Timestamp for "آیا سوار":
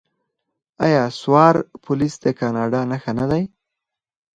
0.85-1.55